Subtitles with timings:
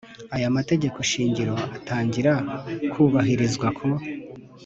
[0.35, 2.33] Aya mategeko shingiro atangira
[2.91, 3.87] kubahirizwa ku